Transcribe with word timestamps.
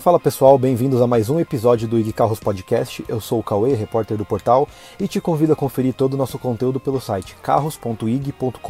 Fala 0.00 0.18
pessoal, 0.18 0.56
bem-vindos 0.56 1.02
a 1.02 1.06
mais 1.06 1.28
um 1.28 1.38
episódio 1.38 1.86
do 1.86 1.98
IG 1.98 2.14
Carros 2.14 2.40
Podcast. 2.40 3.04
Eu 3.06 3.20
sou 3.20 3.38
o 3.38 3.42
Cauê, 3.42 3.74
repórter 3.74 4.16
do 4.16 4.24
portal, 4.24 4.66
e 4.98 5.06
te 5.06 5.20
convido 5.20 5.52
a 5.52 5.56
conferir 5.56 5.92
todo 5.92 6.14
o 6.14 6.16
nosso 6.16 6.38
conteúdo 6.38 6.80
pelo 6.80 6.98
site 6.98 7.36
carros.ig.com.br. 7.42 8.60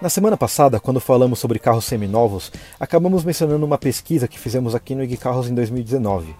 Na 0.00 0.08
semana 0.08 0.36
passada, 0.36 0.78
quando 0.78 1.00
falamos 1.00 1.40
sobre 1.40 1.58
carros 1.58 1.86
seminovos, 1.86 2.52
acabamos 2.78 3.24
mencionando 3.24 3.66
uma 3.66 3.78
pesquisa 3.78 4.28
que 4.28 4.38
fizemos 4.38 4.76
aqui 4.76 4.94
no 4.94 5.02
IG 5.02 5.16
Carros 5.16 5.48
em 5.48 5.54
2019. 5.56 6.36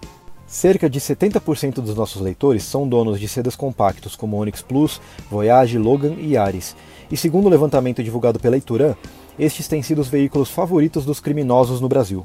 Cerca 0.47 0.87
de 0.87 0.99
70% 0.99 1.75
dos 1.75 1.95
nossos 1.95 2.21
leitores 2.21 2.63
são 2.63 2.87
donos 2.87 3.19
de 3.19 3.27
sedas 3.27 3.55
compactos 3.55 4.15
como 4.15 4.37
Onix 4.37 4.61
Plus, 4.61 5.01
Voyage, 5.29 5.77
Logan 5.77 6.13
e 6.19 6.33
Yaris. 6.33 6.75
E 7.11 7.17
segundo 7.17 7.47
o 7.47 7.49
levantamento 7.49 8.03
divulgado 8.03 8.39
pela 8.39 8.55
Ituran, 8.55 8.95
estes 9.39 9.67
têm 9.67 9.81
sido 9.81 9.99
os 9.99 10.07
veículos 10.07 10.49
favoritos 10.49 11.03
dos 11.03 11.19
criminosos 11.19 11.81
no 11.81 11.89
Brasil. 11.89 12.23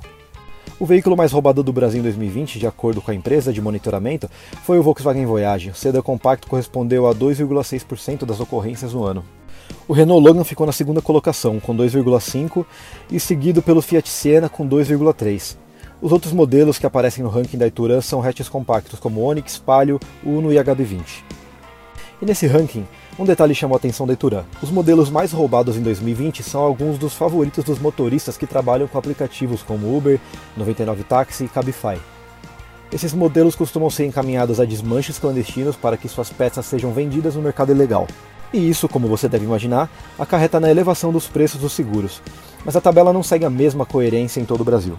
O 0.78 0.86
veículo 0.86 1.16
mais 1.16 1.32
roubado 1.32 1.62
do 1.62 1.72
Brasil 1.72 2.00
em 2.00 2.02
2020, 2.02 2.58
de 2.58 2.66
acordo 2.66 3.02
com 3.02 3.10
a 3.10 3.14
empresa 3.14 3.52
de 3.52 3.60
monitoramento, 3.60 4.30
foi 4.64 4.78
o 4.78 4.82
Volkswagen 4.82 5.26
Voyage. 5.26 5.70
O 5.70 5.74
sedã 5.74 6.00
compacto 6.00 6.48
correspondeu 6.48 7.06
a 7.06 7.14
2,6% 7.14 8.24
das 8.24 8.40
ocorrências 8.40 8.92
no 8.92 9.04
ano. 9.04 9.24
O 9.88 9.92
Renault 9.92 10.26
Logan 10.26 10.44
ficou 10.44 10.66
na 10.66 10.72
segunda 10.72 11.02
colocação, 11.02 11.58
com 11.58 11.76
2,5%, 11.76 12.64
e 13.10 13.18
seguido 13.18 13.60
pelo 13.60 13.82
Fiat 13.82 14.08
Siena 14.08 14.48
com 14.48 14.68
2,3%. 14.68 15.56
Os 16.02 16.12
outros 16.12 16.32
modelos 16.32 16.78
que 16.78 16.86
aparecem 16.86 17.22
no 17.22 17.28
ranking 17.28 17.58
da 17.58 17.66
Ituran 17.66 18.00
são 18.00 18.22
hatches 18.22 18.48
compactos 18.48 18.98
como 18.98 19.20
Onix, 19.20 19.58
Palio, 19.58 20.00
Uno 20.24 20.50
e 20.50 20.56
HB20. 20.56 21.22
E 22.22 22.24
nesse 22.24 22.46
ranking, 22.46 22.86
um 23.18 23.24
detalhe 23.26 23.54
chamou 23.54 23.74
a 23.74 23.78
atenção 23.78 24.06
da 24.06 24.14
Ituran. 24.14 24.44
Os 24.62 24.70
modelos 24.70 25.10
mais 25.10 25.30
roubados 25.30 25.76
em 25.76 25.82
2020 25.82 26.42
são 26.42 26.62
alguns 26.62 26.96
dos 26.96 27.12
favoritos 27.12 27.64
dos 27.64 27.78
motoristas 27.78 28.38
que 28.38 28.46
trabalham 28.46 28.88
com 28.88 28.96
aplicativos 28.96 29.62
como 29.62 29.94
Uber, 29.94 30.18
99 30.56 31.04
Taxi 31.04 31.44
e 31.44 31.48
Cabify. 31.48 32.00
Esses 32.90 33.12
modelos 33.12 33.54
costumam 33.54 33.90
ser 33.90 34.06
encaminhados 34.06 34.58
a 34.58 34.64
desmanches 34.64 35.18
clandestinos 35.18 35.76
para 35.76 35.98
que 35.98 36.08
suas 36.08 36.30
peças 36.30 36.64
sejam 36.64 36.92
vendidas 36.92 37.36
no 37.36 37.42
mercado 37.42 37.72
ilegal. 37.72 38.06
E 38.54 38.70
isso, 38.70 38.88
como 38.88 39.06
você 39.06 39.28
deve 39.28 39.44
imaginar, 39.44 39.90
acarreta 40.18 40.58
na 40.58 40.70
elevação 40.70 41.12
dos 41.12 41.28
preços 41.28 41.60
dos 41.60 41.72
seguros. 41.72 42.22
Mas 42.64 42.74
a 42.74 42.80
tabela 42.80 43.12
não 43.12 43.22
segue 43.22 43.44
a 43.44 43.50
mesma 43.50 43.84
coerência 43.84 44.40
em 44.40 44.46
todo 44.46 44.62
o 44.62 44.64
Brasil. 44.64 44.98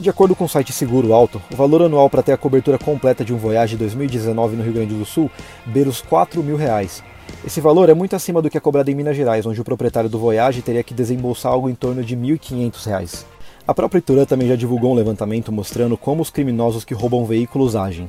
De 0.00 0.08
acordo 0.08 0.34
com 0.34 0.44
o 0.44 0.48
site 0.48 0.72
Seguro 0.72 1.12
Alto, 1.12 1.42
o 1.52 1.54
valor 1.54 1.82
anual 1.82 2.08
para 2.08 2.22
ter 2.22 2.32
a 2.32 2.36
cobertura 2.38 2.78
completa 2.78 3.22
de 3.22 3.34
um 3.34 3.36
Voyage 3.36 3.76
2019 3.76 4.56
no 4.56 4.62
Rio 4.62 4.72
Grande 4.72 4.94
do 4.94 5.04
Sul 5.04 5.30
beira 5.66 5.90
os 5.90 6.00
4 6.00 6.42
mil 6.42 6.56
reais. 6.56 7.04
Esse 7.44 7.60
valor 7.60 7.86
é 7.90 7.92
muito 7.92 8.16
acima 8.16 8.40
do 8.40 8.48
que 8.48 8.56
é 8.56 8.60
cobrado 8.60 8.90
em 8.90 8.94
Minas 8.94 9.14
Gerais, 9.14 9.44
onde 9.44 9.60
o 9.60 9.64
proprietário 9.64 10.08
do 10.08 10.18
Voyage 10.18 10.62
teria 10.62 10.82
que 10.82 10.94
desembolsar 10.94 11.52
algo 11.52 11.68
em 11.68 11.74
torno 11.74 12.02
de 12.02 12.14
R$ 12.14 12.38
1.500. 12.38 13.26
A 13.68 13.74
própria 13.74 13.98
Ituran 13.98 14.24
também 14.24 14.48
já 14.48 14.56
divulgou 14.56 14.92
um 14.92 14.94
levantamento 14.94 15.52
mostrando 15.52 15.98
como 15.98 16.22
os 16.22 16.30
criminosos 16.30 16.82
que 16.82 16.94
roubam 16.94 17.26
veículos 17.26 17.76
agem. 17.76 18.08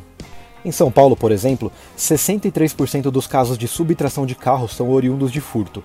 Em 0.64 0.72
São 0.72 0.90
Paulo, 0.90 1.18
por 1.18 1.30
exemplo, 1.30 1.70
63% 1.98 3.12
dos 3.12 3.28
casos 3.28 3.58
de 3.58 3.68
subtração 3.68 4.26
de 4.26 4.36
carros 4.36 4.74
são 4.74 4.90
oriundos 4.92 5.30
de 5.30 5.42
furto. 5.42 5.84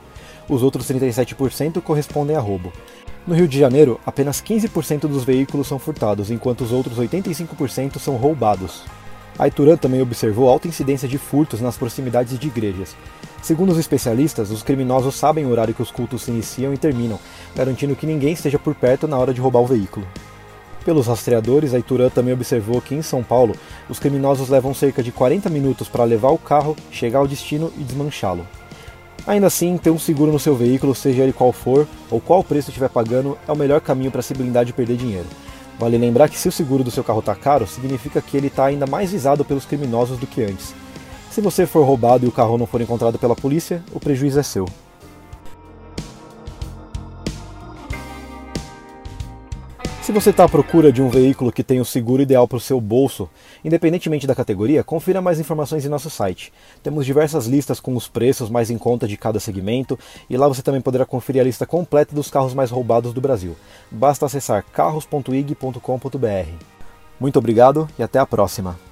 Os 0.48 0.62
outros 0.62 0.88
37% 0.88 1.80
correspondem 1.80 2.36
a 2.36 2.40
roubo. 2.40 2.72
No 3.26 3.34
Rio 3.34 3.48
de 3.48 3.58
Janeiro, 3.58 3.98
apenas 4.06 4.40
15% 4.40 5.08
dos 5.08 5.24
veículos 5.24 5.66
são 5.66 5.80
furtados, 5.80 6.30
enquanto 6.30 6.60
os 6.60 6.70
outros 6.70 6.96
85% 6.96 7.98
são 7.98 8.14
roubados. 8.14 8.84
A 9.36 9.48
Ituran 9.48 9.76
também 9.76 10.00
observou 10.00 10.48
alta 10.48 10.68
incidência 10.68 11.08
de 11.08 11.18
furtos 11.18 11.60
nas 11.60 11.76
proximidades 11.76 12.38
de 12.38 12.46
igrejas. 12.46 12.94
Segundo 13.42 13.72
os 13.72 13.78
especialistas, 13.78 14.52
os 14.52 14.62
criminosos 14.62 15.16
sabem 15.16 15.44
o 15.44 15.50
horário 15.50 15.74
que 15.74 15.82
os 15.82 15.90
cultos 15.90 16.22
se 16.22 16.30
iniciam 16.30 16.72
e 16.72 16.78
terminam, 16.78 17.18
garantindo 17.52 17.96
que 17.96 18.06
ninguém 18.06 18.32
esteja 18.32 18.60
por 18.60 18.76
perto 18.76 19.08
na 19.08 19.18
hora 19.18 19.34
de 19.34 19.40
roubar 19.40 19.60
o 19.60 19.66
veículo. 19.66 20.06
Pelos 20.84 21.08
rastreadores, 21.08 21.74
a 21.74 21.80
Ituran 21.80 22.10
também 22.10 22.32
observou 22.32 22.80
que 22.80 22.94
em 22.94 23.02
São 23.02 23.24
Paulo, 23.24 23.56
os 23.88 23.98
criminosos 23.98 24.48
levam 24.48 24.72
cerca 24.72 25.02
de 25.02 25.10
40 25.10 25.50
minutos 25.50 25.88
para 25.88 26.04
levar 26.04 26.30
o 26.30 26.38
carro, 26.38 26.76
chegar 26.92 27.18
ao 27.18 27.26
destino 27.26 27.72
e 27.76 27.82
desmanchá-lo. 27.82 28.46
Ainda 29.26 29.48
assim, 29.48 29.76
ter 29.76 29.90
um 29.90 29.98
seguro 29.98 30.30
no 30.30 30.38
seu 30.38 30.54
veículo, 30.54 30.94
seja 30.94 31.24
ele 31.24 31.32
qual 31.32 31.52
for, 31.52 31.86
ou 32.10 32.20
qual 32.20 32.44
preço 32.44 32.70
estiver 32.70 32.88
pagando, 32.88 33.36
é 33.48 33.50
o 33.50 33.56
melhor 33.56 33.80
caminho 33.80 34.10
para 34.10 34.22
se 34.22 34.32
blindar 34.32 34.64
de 34.64 34.72
perder 34.72 34.96
dinheiro. 34.96 35.26
Vale 35.80 35.98
lembrar 35.98 36.28
que 36.28 36.38
se 36.38 36.48
o 36.48 36.52
seguro 36.52 36.84
do 36.84 36.92
seu 36.92 37.02
carro 37.02 37.18
está 37.18 37.34
caro, 37.34 37.66
significa 37.66 38.22
que 38.22 38.36
ele 38.36 38.46
está 38.46 38.66
ainda 38.66 38.86
mais 38.86 39.10
visado 39.10 39.44
pelos 39.44 39.64
criminosos 39.64 40.18
do 40.18 40.26
que 40.28 40.42
antes. 40.42 40.72
Se 41.30 41.40
você 41.40 41.66
for 41.66 41.84
roubado 41.84 42.24
e 42.24 42.28
o 42.28 42.32
carro 42.32 42.56
não 42.56 42.66
for 42.66 42.80
encontrado 42.80 43.18
pela 43.18 43.34
polícia, 43.34 43.82
o 43.92 43.98
prejuízo 43.98 44.38
é 44.38 44.42
seu. 44.44 44.66
Se 50.06 50.12
você 50.12 50.30
está 50.30 50.44
à 50.44 50.48
procura 50.48 50.92
de 50.92 51.02
um 51.02 51.08
veículo 51.08 51.50
que 51.50 51.64
tenha 51.64 51.82
o 51.82 51.84
seguro 51.84 52.22
ideal 52.22 52.46
para 52.46 52.58
o 52.58 52.60
seu 52.60 52.80
bolso, 52.80 53.28
independentemente 53.64 54.24
da 54.24 54.36
categoria, 54.36 54.84
confira 54.84 55.20
mais 55.20 55.40
informações 55.40 55.84
em 55.84 55.88
nosso 55.88 56.08
site. 56.08 56.52
Temos 56.80 57.04
diversas 57.04 57.46
listas 57.46 57.80
com 57.80 57.92
os 57.96 58.06
preços 58.06 58.48
mais 58.48 58.70
em 58.70 58.78
conta 58.78 59.08
de 59.08 59.16
cada 59.16 59.40
segmento 59.40 59.98
e 60.30 60.36
lá 60.36 60.46
você 60.46 60.62
também 60.62 60.80
poderá 60.80 61.04
conferir 61.04 61.42
a 61.42 61.44
lista 61.44 61.66
completa 61.66 62.14
dos 62.14 62.30
carros 62.30 62.54
mais 62.54 62.70
roubados 62.70 63.12
do 63.12 63.20
Brasil. 63.20 63.56
Basta 63.90 64.26
acessar 64.26 64.64
carros.ig.com.br. 64.72 66.50
Muito 67.18 67.38
obrigado 67.40 67.88
e 67.98 68.02
até 68.04 68.20
a 68.20 68.26
próxima! 68.26 68.85